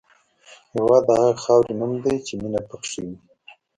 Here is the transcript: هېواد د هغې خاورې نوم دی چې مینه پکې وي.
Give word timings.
هېواد 0.73 1.03
د 1.07 1.09
هغې 1.19 1.35
خاورې 1.43 1.73
نوم 1.79 1.93
دی 2.03 2.15
چې 2.25 2.33
مینه 2.41 2.61
پکې 2.69 2.99
وي. 3.05 3.15